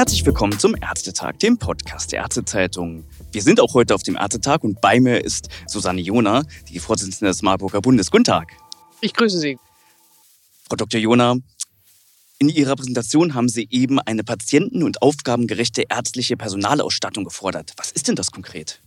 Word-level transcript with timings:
Herzlich 0.00 0.24
willkommen 0.24 0.58
zum 0.58 0.74
Ärztetag, 0.80 1.38
dem 1.40 1.58
Podcast 1.58 2.10
der 2.10 2.20
Ärztezeitung. 2.20 3.04
Wir 3.32 3.42
sind 3.42 3.60
auch 3.60 3.74
heute 3.74 3.94
auf 3.94 4.02
dem 4.02 4.16
Ärztetag 4.16 4.64
und 4.64 4.80
bei 4.80 4.98
mir 4.98 5.22
ist 5.22 5.50
Susanne 5.66 6.00
Jona, 6.00 6.42
die 6.70 6.78
Vorsitzende 6.78 7.26
des 7.26 7.42
Marburger 7.42 7.82
Bundes. 7.82 8.10
Guten 8.10 8.24
Tag. 8.24 8.50
Ich 9.02 9.12
grüße 9.12 9.38
Sie. 9.38 9.58
Frau 10.66 10.76
Dr. 10.76 10.98
Jona, 10.98 11.36
in 12.38 12.48
Ihrer 12.48 12.76
Präsentation 12.76 13.34
haben 13.34 13.50
Sie 13.50 13.68
eben 13.68 13.98
eine 13.98 14.24
patienten- 14.24 14.84
und 14.84 15.02
aufgabengerechte 15.02 15.84
ärztliche 15.90 16.38
Personalausstattung 16.38 17.24
gefordert. 17.24 17.74
Was 17.76 17.92
ist 17.92 18.08
denn 18.08 18.16
das 18.16 18.30
konkret? 18.30 18.80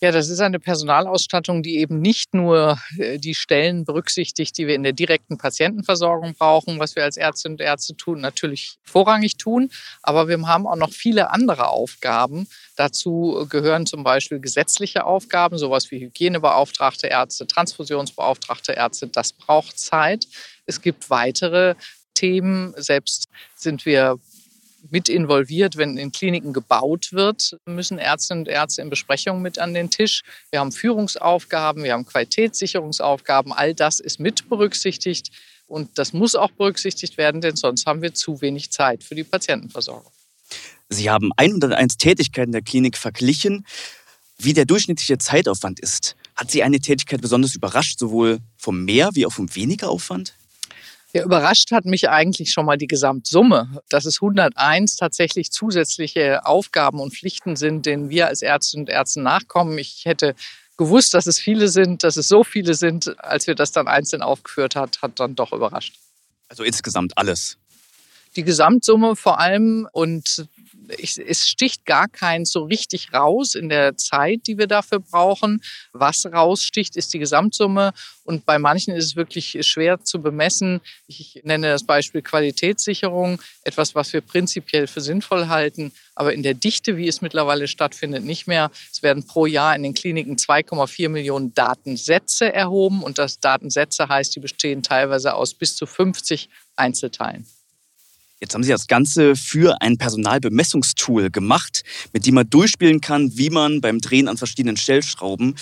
Ja, 0.00 0.12
das 0.12 0.28
ist 0.28 0.40
eine 0.40 0.58
Personalausstattung, 0.58 1.62
die 1.62 1.78
eben 1.78 2.00
nicht 2.00 2.34
nur 2.34 2.78
äh, 2.98 3.18
die 3.18 3.34
Stellen 3.34 3.84
berücksichtigt, 3.84 4.56
die 4.58 4.66
wir 4.66 4.74
in 4.74 4.82
der 4.82 4.92
direkten 4.92 5.38
Patientenversorgung 5.38 6.34
brauchen, 6.34 6.78
was 6.78 6.96
wir 6.96 7.04
als 7.04 7.16
Ärztinnen 7.16 7.54
und 7.54 7.60
Ärzte 7.60 7.96
tun, 7.96 8.20
natürlich 8.20 8.78
vorrangig 8.82 9.36
tun. 9.36 9.70
Aber 10.02 10.28
wir 10.28 10.40
haben 10.46 10.66
auch 10.66 10.76
noch 10.76 10.90
viele 10.90 11.30
andere 11.30 11.68
Aufgaben. 11.68 12.46
Dazu 12.76 13.46
gehören 13.48 13.86
zum 13.86 14.04
Beispiel 14.04 14.40
gesetzliche 14.40 15.04
Aufgaben, 15.04 15.58
sowas 15.58 15.90
wie 15.90 16.00
Hygienebeauftragte 16.00 17.06
Ärzte, 17.06 17.46
Transfusionsbeauftragte 17.46 18.72
Ärzte. 18.72 19.08
Das 19.08 19.32
braucht 19.32 19.78
Zeit. 19.78 20.26
Es 20.66 20.80
gibt 20.80 21.10
weitere 21.10 21.74
Themen. 22.14 22.74
Selbst 22.76 23.28
sind 23.54 23.86
wir 23.86 24.18
mit 24.90 25.08
involviert, 25.08 25.76
wenn 25.76 25.96
in 25.96 26.12
Kliniken 26.12 26.52
gebaut 26.52 27.12
wird, 27.12 27.58
müssen 27.66 27.98
Ärztinnen 27.98 28.44
und 28.44 28.48
Ärzte 28.48 28.82
in 28.82 28.90
Besprechungen 28.90 29.42
mit 29.42 29.58
an 29.58 29.74
den 29.74 29.90
Tisch. 29.90 30.22
Wir 30.50 30.60
haben 30.60 30.72
Führungsaufgaben, 30.72 31.82
wir 31.82 31.92
haben 31.92 32.06
Qualitätssicherungsaufgaben, 32.06 33.52
all 33.52 33.74
das 33.74 34.00
ist 34.00 34.20
mit 34.20 34.48
berücksichtigt 34.48 35.30
und 35.66 35.98
das 35.98 36.12
muss 36.12 36.34
auch 36.34 36.50
berücksichtigt 36.50 37.16
werden, 37.16 37.40
denn 37.40 37.56
sonst 37.56 37.86
haben 37.86 38.02
wir 38.02 38.14
zu 38.14 38.40
wenig 38.40 38.70
Zeit 38.70 39.02
für 39.02 39.14
die 39.14 39.24
Patientenversorgung. 39.24 40.12
Sie 40.88 41.10
haben 41.10 41.30
101 41.36 41.96
Tätigkeiten 41.96 42.52
der 42.52 42.62
Klinik 42.62 42.96
verglichen. 42.96 43.66
Wie 44.38 44.52
der 44.52 44.66
durchschnittliche 44.66 45.18
Zeitaufwand 45.18 45.80
ist, 45.80 46.14
hat 46.36 46.50
Sie 46.50 46.62
eine 46.62 46.78
Tätigkeit 46.78 47.20
besonders 47.20 47.54
überrascht, 47.54 47.98
sowohl 47.98 48.38
vom 48.56 48.84
mehr 48.84 49.10
wie 49.14 49.26
auch 49.26 49.32
vom 49.32 49.52
weniger 49.54 49.88
Aufwand? 49.88 50.34
Ja, 51.16 51.24
überrascht 51.24 51.72
hat 51.72 51.86
mich 51.86 52.10
eigentlich 52.10 52.52
schon 52.52 52.66
mal 52.66 52.76
die 52.76 52.86
Gesamtsumme, 52.86 53.80
dass 53.88 54.04
es 54.04 54.20
101 54.20 54.96
tatsächlich 54.96 55.50
zusätzliche 55.50 56.44
Aufgaben 56.44 57.00
und 57.00 57.14
Pflichten 57.14 57.56
sind, 57.56 57.86
denen 57.86 58.10
wir 58.10 58.26
als 58.26 58.42
Ärzte 58.42 58.76
und 58.76 58.90
Ärzte 58.90 59.22
nachkommen. 59.22 59.78
Ich 59.78 60.02
hätte 60.04 60.34
gewusst, 60.76 61.14
dass 61.14 61.26
es 61.26 61.40
viele 61.40 61.68
sind, 61.68 62.04
dass 62.04 62.18
es 62.18 62.28
so 62.28 62.44
viele 62.44 62.74
sind, 62.74 63.18
als 63.24 63.46
wir 63.46 63.54
das 63.54 63.72
dann 63.72 63.88
einzeln 63.88 64.20
aufgeführt 64.20 64.76
hat, 64.76 65.00
hat 65.00 65.18
dann 65.18 65.34
doch 65.34 65.52
überrascht. 65.52 65.94
Also 66.50 66.64
insgesamt 66.64 67.16
alles. 67.16 67.56
Die 68.36 68.44
Gesamtsumme 68.44 69.16
vor 69.16 69.40
allem 69.40 69.88
und 69.92 70.46
ich, 70.98 71.18
es 71.18 71.48
sticht 71.48 71.84
gar 71.84 72.08
keins 72.08 72.52
so 72.52 72.64
richtig 72.64 73.12
raus 73.12 73.54
in 73.54 73.68
der 73.68 73.96
Zeit, 73.96 74.46
die 74.46 74.58
wir 74.58 74.66
dafür 74.66 75.00
brauchen. 75.00 75.62
Was 75.92 76.26
raussticht, 76.26 76.96
ist 76.96 77.12
die 77.14 77.18
Gesamtsumme. 77.18 77.92
Und 78.24 78.44
bei 78.44 78.58
manchen 78.58 78.94
ist 78.94 79.04
es 79.04 79.16
wirklich 79.16 79.58
schwer 79.66 80.02
zu 80.02 80.20
bemessen. 80.20 80.80
Ich 81.06 81.40
nenne 81.44 81.68
das 81.68 81.84
Beispiel 81.84 82.22
Qualitätssicherung, 82.22 83.40
etwas, 83.62 83.94
was 83.94 84.12
wir 84.12 84.20
prinzipiell 84.20 84.86
für 84.86 85.00
sinnvoll 85.00 85.48
halten, 85.48 85.92
aber 86.14 86.32
in 86.32 86.42
der 86.42 86.54
Dichte, 86.54 86.96
wie 86.96 87.08
es 87.08 87.20
mittlerweile 87.20 87.68
stattfindet, 87.68 88.24
nicht 88.24 88.46
mehr. 88.46 88.70
Es 88.92 89.02
werden 89.02 89.26
pro 89.26 89.46
Jahr 89.46 89.76
in 89.76 89.82
den 89.82 89.94
Kliniken 89.94 90.36
2,4 90.36 91.08
Millionen 91.08 91.54
Datensätze 91.54 92.52
erhoben. 92.52 93.02
Und 93.02 93.18
das 93.18 93.38
Datensätze 93.38 94.08
heißt, 94.08 94.34
die 94.34 94.40
bestehen 94.40 94.82
teilweise 94.82 95.34
aus 95.34 95.54
bis 95.54 95.76
zu 95.76 95.86
50 95.86 96.48
Einzelteilen. 96.74 97.46
Jetzt 98.40 98.54
haben 98.54 98.62
Sie 98.62 98.70
das 98.70 98.86
Ganze 98.86 99.34
für 99.34 99.80
ein 99.80 99.96
Personalbemessungstool 99.96 101.30
gemacht, 101.30 101.84
mit 102.12 102.26
dem 102.26 102.34
man 102.34 102.50
durchspielen 102.50 103.00
kann, 103.00 103.36
wie 103.38 103.48
man 103.48 103.80
beim 103.80 104.00
Drehen 104.00 104.28
an 104.28 104.36
verschiedenen 104.36 104.76
Stellschrauben 104.76 105.56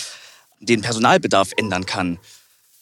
den 0.61 0.81
Personalbedarf 0.81 1.53
ändern 1.57 1.87
kann. 1.87 2.19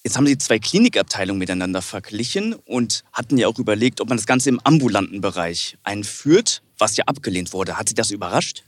Jetzt 0.03 0.16
haben 0.16 0.26
Sie 0.26 0.38
zwei 0.38 0.58
Klinikabteilungen 0.58 1.38
miteinander 1.38 1.82
verglichen 1.82 2.54
und 2.54 3.04
hatten 3.12 3.36
ja 3.36 3.48
auch 3.48 3.58
überlegt, 3.58 4.00
ob 4.00 4.08
man 4.08 4.16
das 4.16 4.26
Ganze 4.26 4.48
im 4.48 4.60
ambulanten 4.64 5.20
Bereich 5.20 5.76
einführt, 5.84 6.62
was 6.78 6.97
ja 6.97 7.04
abgelehnt 7.04 7.53
wurde. 7.53 7.76
Hat 7.76 7.88
Sie 7.88 7.94
das 7.94 8.10
überrascht? 8.10 8.64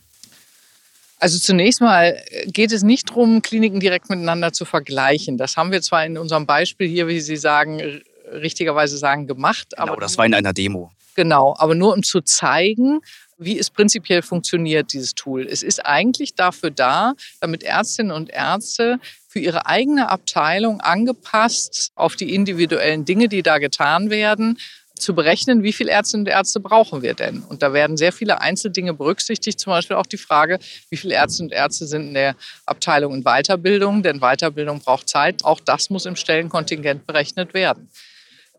Also 1.19 1.39
zunächst 1.39 1.81
mal 1.81 2.23
geht 2.47 2.71
es 2.71 2.83
nicht 2.83 3.09
darum, 3.09 3.41
Kliniken 3.41 3.81
direkt 3.81 4.11
miteinander 4.11 4.53
zu 4.53 4.67
vergleichen. 4.67 5.39
Das 5.39 5.57
haben 5.57 5.73
wir 5.73 5.81
zwar 5.81 6.05
in 6.05 6.19
unserem 6.19 6.45
Beispiel 6.45 6.87
hier, 6.87 7.09
wie 7.09 7.21
Sie 7.21 7.37
sagen, 7.37 8.03
richtigerweise 8.35 8.99
sagen, 8.99 9.27
gemacht. 9.27 9.69
Genau, 9.77 9.93
aber 9.93 10.01
das 10.01 10.19
war 10.19 10.27
in 10.27 10.35
einer 10.35 10.53
Demo. 10.53 10.91
Genau, 11.15 11.55
aber 11.59 11.75
nur 11.75 11.95
um 11.95 12.03
zu 12.03 12.21
zeigen, 12.21 13.01
wie 13.39 13.59
es 13.59 13.71
prinzipiell 13.71 14.23
funktioniert, 14.23 14.93
dieses 14.93 15.15
Tool. 15.15 15.47
Es 15.47 15.63
ist 15.63 15.85
eigentlich 15.85 16.35
dafür 16.35 16.71
da, 16.71 17.15
damit 17.41 17.63
Ärztinnen 17.63 18.13
und 18.13 18.31
Ärzte 18.31 18.99
für 19.29 19.41
ihre 19.41 19.67
eigene 19.67 20.09
Abteilung 20.09 20.81
angepasst 20.81 21.93
auf 21.95 22.17
die 22.17 22.35
individuellen 22.35 23.05
Dinge, 23.05 23.29
die 23.29 23.43
da 23.43 23.59
getan 23.59 24.11
werden, 24.11 24.59
zu 24.97 25.15
berechnen, 25.15 25.65
wie 25.65 25.73
viele 25.73 25.91
Ärztinnen 25.91 26.27
und 26.27 26.33
Ärzte 26.33 26.61
brauchen 26.61 27.03
wir 27.03 27.15
denn? 27.15 27.43
Und 27.43 27.63
da 27.63 27.73
werden 27.73 27.97
sehr 27.97 28.13
viele 28.13 28.41
Einzeldinge 28.41 28.95
berücksichtigt, 28.95 29.59
zum 29.59 29.73
Beispiel 29.73 29.97
auch 29.97 30.07
die 30.07 30.19
Frage, 30.19 30.59
wie 30.89 30.97
viele 30.97 31.15
Ärztinnen 31.15 31.51
und 31.51 31.57
Ärzte 31.57 31.87
sind 31.87 32.09
in 32.09 32.15
der 32.15 32.37
Abteilung 32.65 33.13
in 33.13 33.25
Weiterbildung, 33.25 34.05
denn 34.05 34.21
Weiterbildung 34.21 34.81
braucht 34.81 35.09
Zeit. 35.09 35.45
Auch 35.45 35.59
das 35.59 35.91
muss 35.91 36.07
im 36.07 36.15
Stellenkontingent 36.15 37.07
berechnet 37.07 37.55
werden. 37.55 37.89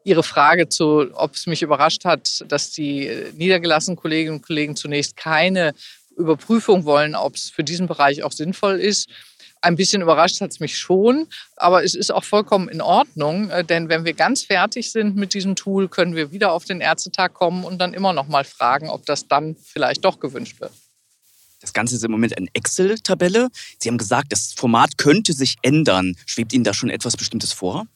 Ihre 0.06 0.24
Frage 0.24 0.70
zu, 0.70 1.08
ob 1.16 1.34
es 1.34 1.48
mich 1.48 1.64
überrascht 1.64 2.06
hat, 2.06 2.46
dass 2.48 2.70
die 2.70 3.12
niedergelassenen 3.34 3.98
Kolleginnen 3.98 4.38
und 4.38 4.46
Kollegen 4.46 4.76
zunächst 4.76 5.18
keine 5.18 5.74
Überprüfung 6.16 6.86
wollen, 6.86 7.16
ob 7.16 7.36
es 7.36 7.50
für 7.50 7.64
diesen 7.64 7.88
Bereich 7.88 8.24
auch 8.24 8.32
sinnvoll 8.32 8.80
ist. 8.80 9.10
Ein 9.62 9.76
bisschen 9.76 10.04
überrascht 10.04 10.42
hat 10.42 10.52
es 10.52 10.60
mich 10.60 10.78
schon, 10.78 11.28
aber 11.56 11.84
es 11.84 11.96
ist 11.96 12.14
auch 12.14 12.24
vollkommen 12.24 12.70
in 12.70 12.82
Ordnung, 12.82 13.50
äh, 13.50 13.64
denn 13.64 13.90
wenn 13.90 14.06
wir 14.06 14.14
ganz 14.14 14.44
fertig 14.44 14.92
sind 14.92 15.16
mit 15.16 15.34
diesem 15.34 15.56
Tool, 15.56 15.90
können 15.90 16.16
wir 16.16 16.32
wieder 16.32 16.52
auf 16.52 16.66
den 16.66 16.82
Ärztetag 16.82 17.34
kommen 17.34 17.64
und 17.64 17.80
dann 17.80 17.96
immer 17.96 18.14
noch 18.14 18.28
mal 18.28 18.44
fragen, 18.44 18.90
ob 18.90 19.08
das 19.08 19.28
dann 19.28 19.56
vielleicht 19.56 20.06
doch 20.06 20.20
gewünscht 20.20 20.62
wird. 20.62 20.72
Das 21.62 21.74
Ganze 21.74 21.96
ist 21.96 22.04
im 22.04 22.12
Moment 22.12 22.38
eine 22.38 22.48
Excel-Tabelle. 22.54 23.50
Sie 23.80 23.90
haben 23.90 23.98
gesagt, 23.98 24.32
das 24.32 24.54
Format 24.54 25.00
könnte 25.00 25.34
sich 25.34 25.56
ändern. 25.64 26.16
Schwebt 26.28 26.54
Ihnen 26.54 26.64
da 26.64 26.76
schon 26.76 26.92
etwas 26.92 27.18
Bestimmtes 27.18 27.54
vor? 27.54 27.88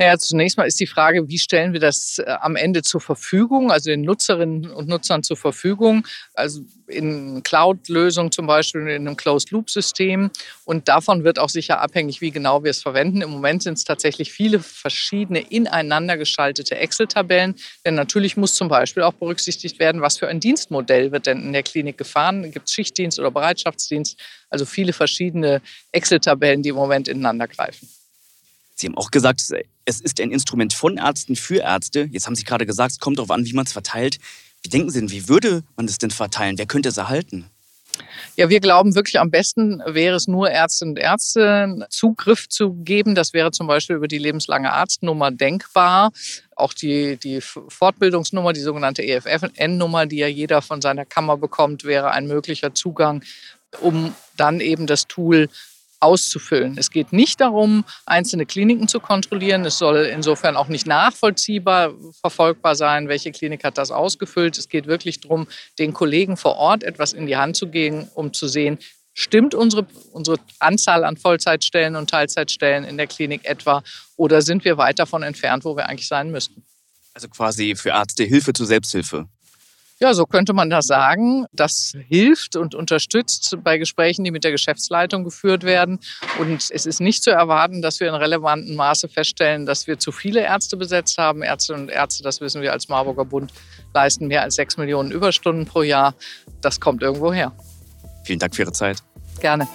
Naja, 0.00 0.16
zunächst 0.16 0.56
mal 0.56 0.64
ist 0.64 0.78
die 0.78 0.86
Frage, 0.86 1.28
wie 1.28 1.38
stellen 1.38 1.72
wir 1.72 1.80
das 1.80 2.20
äh, 2.20 2.30
am 2.40 2.54
Ende 2.54 2.82
zur 2.82 3.00
Verfügung, 3.00 3.72
also 3.72 3.90
den 3.90 4.02
Nutzerinnen 4.02 4.70
und 4.70 4.88
Nutzern 4.88 5.24
zur 5.24 5.36
Verfügung, 5.36 6.06
also 6.34 6.60
in 6.86 7.42
Cloud-Lösungen 7.42 8.30
zum 8.30 8.46
Beispiel, 8.46 8.82
in 8.82 8.88
einem 8.88 9.16
Closed-Loop-System. 9.16 10.30
Und 10.64 10.86
davon 10.86 11.24
wird 11.24 11.40
auch 11.40 11.48
sicher 11.48 11.80
abhängig, 11.80 12.20
wie 12.20 12.30
genau 12.30 12.62
wir 12.62 12.70
es 12.70 12.80
verwenden. 12.80 13.22
Im 13.22 13.30
Moment 13.30 13.64
sind 13.64 13.76
es 13.76 13.82
tatsächlich 13.82 14.30
viele 14.30 14.60
verschiedene 14.60 15.40
ineinander 15.40 16.16
geschaltete 16.16 16.76
Excel-Tabellen. 16.76 17.56
Denn 17.84 17.96
natürlich 17.96 18.36
muss 18.36 18.54
zum 18.54 18.68
Beispiel 18.68 19.02
auch 19.02 19.14
berücksichtigt 19.14 19.80
werden, 19.80 20.00
was 20.00 20.16
für 20.16 20.28
ein 20.28 20.38
Dienstmodell 20.38 21.10
wird 21.10 21.26
denn 21.26 21.42
in 21.42 21.52
der 21.52 21.64
Klinik 21.64 21.98
gefahren. 21.98 22.52
Gibt 22.52 22.68
es 22.68 22.74
Schichtdienst 22.74 23.18
oder 23.18 23.32
Bereitschaftsdienst? 23.32 24.16
Also 24.48 24.64
viele 24.64 24.92
verschiedene 24.92 25.60
Excel-Tabellen, 25.90 26.62
die 26.62 26.68
im 26.68 26.76
Moment 26.76 27.08
ineinander 27.08 27.48
greifen. 27.48 27.88
Sie 28.76 28.86
haben 28.86 28.96
auch 28.96 29.10
gesagt, 29.10 29.40
es 29.88 30.02
ist 30.02 30.20
ein 30.20 30.30
Instrument 30.30 30.74
von 30.74 30.98
Ärzten 30.98 31.34
für 31.34 31.60
Ärzte. 31.60 32.08
Jetzt 32.12 32.26
haben 32.26 32.34
Sie 32.34 32.44
gerade 32.44 32.66
gesagt, 32.66 32.92
es 32.92 32.98
kommt 32.98 33.18
darauf 33.18 33.30
an, 33.30 33.46
wie 33.46 33.54
man 33.54 33.64
es 33.64 33.72
verteilt. 33.72 34.18
Wie 34.62 34.68
denken 34.68 34.90
Sie 34.90 35.00
denn, 35.00 35.10
wie 35.10 35.28
würde 35.28 35.62
man 35.76 35.86
es 35.86 35.96
denn 35.96 36.10
verteilen? 36.10 36.58
Wer 36.58 36.66
könnte 36.66 36.90
es 36.90 36.98
erhalten? 36.98 37.46
Ja, 38.36 38.50
wir 38.50 38.60
glauben 38.60 38.94
wirklich, 38.94 39.18
am 39.18 39.30
besten 39.30 39.82
wäre 39.86 40.14
es 40.14 40.28
nur 40.28 40.50
Ärztinnen 40.50 40.92
und 40.92 41.00
Ärzte 41.00 41.86
Zugriff 41.88 42.48
zu 42.48 42.74
geben. 42.74 43.14
Das 43.14 43.32
wäre 43.32 43.50
zum 43.50 43.66
Beispiel 43.66 43.96
über 43.96 44.08
die 44.08 44.18
lebenslange 44.18 44.72
Arztnummer 44.72 45.30
denkbar. 45.30 46.12
Auch 46.54 46.74
die, 46.74 47.16
die 47.16 47.40
Fortbildungsnummer, 47.40 48.52
die 48.52 48.60
sogenannte 48.60 49.02
EFN-Nummer, 49.02 50.06
die 50.06 50.18
ja 50.18 50.28
jeder 50.28 50.60
von 50.60 50.82
seiner 50.82 51.06
Kammer 51.06 51.38
bekommt, 51.38 51.84
wäre 51.84 52.10
ein 52.10 52.26
möglicher 52.26 52.74
Zugang, 52.74 53.24
um 53.80 54.14
dann 54.36 54.60
eben 54.60 54.86
das 54.86 55.08
Tool 55.08 55.48
auszufüllen. 56.00 56.76
Es 56.78 56.90
geht 56.90 57.12
nicht 57.12 57.40
darum, 57.40 57.84
einzelne 58.06 58.46
Kliniken 58.46 58.88
zu 58.88 59.00
kontrollieren. 59.00 59.64
Es 59.64 59.78
soll 59.78 60.08
insofern 60.12 60.56
auch 60.56 60.68
nicht 60.68 60.86
nachvollziehbar 60.86 61.92
verfolgbar 62.20 62.76
sein, 62.76 63.08
welche 63.08 63.32
Klinik 63.32 63.64
hat 63.64 63.78
das 63.78 63.90
ausgefüllt. 63.90 64.58
Es 64.58 64.68
geht 64.68 64.86
wirklich 64.86 65.20
darum, 65.20 65.46
den 65.78 65.92
Kollegen 65.92 66.36
vor 66.36 66.56
Ort 66.56 66.84
etwas 66.84 67.12
in 67.12 67.26
die 67.26 67.36
Hand 67.36 67.56
zu 67.56 67.68
geben, 67.68 68.08
um 68.14 68.32
zu 68.32 68.48
sehen, 68.48 68.78
stimmt 69.12 69.54
unsere, 69.54 69.86
unsere 70.12 70.38
Anzahl 70.60 71.04
an 71.04 71.16
Vollzeitstellen 71.16 71.96
und 71.96 72.08
Teilzeitstellen 72.10 72.84
in 72.84 72.96
der 72.96 73.08
Klinik 73.08 73.44
etwa 73.44 73.82
oder 74.16 74.42
sind 74.42 74.64
wir 74.64 74.78
weit 74.78 75.00
davon 75.00 75.24
entfernt, 75.24 75.64
wo 75.64 75.76
wir 75.76 75.88
eigentlich 75.88 76.06
sein 76.06 76.30
müssten. 76.30 76.64
Also 77.14 77.28
quasi 77.28 77.74
für 77.74 77.88
Ärzte 77.88 78.22
Hilfe 78.22 78.52
zur 78.52 78.66
Selbsthilfe. 78.66 79.26
Ja, 80.00 80.14
so 80.14 80.26
könnte 80.26 80.52
man 80.52 80.70
das 80.70 80.86
sagen. 80.86 81.46
Das 81.52 81.92
hilft 82.08 82.54
und 82.54 82.76
unterstützt 82.76 83.56
bei 83.64 83.78
Gesprächen, 83.78 84.22
die 84.22 84.30
mit 84.30 84.44
der 84.44 84.52
Geschäftsleitung 84.52 85.24
geführt 85.24 85.64
werden. 85.64 85.98
Und 86.38 86.70
es 86.70 86.86
ist 86.86 87.00
nicht 87.00 87.24
zu 87.24 87.30
erwarten, 87.30 87.82
dass 87.82 87.98
wir 87.98 88.08
in 88.08 88.14
relevanten 88.14 88.76
Maße 88.76 89.08
feststellen, 89.08 89.66
dass 89.66 89.88
wir 89.88 89.98
zu 89.98 90.12
viele 90.12 90.40
Ärzte 90.40 90.76
besetzt 90.76 91.18
haben. 91.18 91.42
Ärztinnen 91.42 91.82
und 91.82 91.88
Ärzte, 91.88 92.22
das 92.22 92.40
wissen 92.40 92.62
wir 92.62 92.72
als 92.72 92.88
Marburger 92.88 93.24
Bund, 93.24 93.52
leisten 93.92 94.28
mehr 94.28 94.42
als 94.42 94.54
sechs 94.54 94.76
Millionen 94.76 95.10
Überstunden 95.10 95.66
pro 95.66 95.82
Jahr. 95.82 96.14
Das 96.60 96.78
kommt 96.78 97.02
irgendwo 97.02 97.32
her. 97.32 97.52
Vielen 98.24 98.38
Dank 98.38 98.54
für 98.54 98.62
Ihre 98.62 98.72
Zeit. 98.72 99.02
Gerne. 99.40 99.66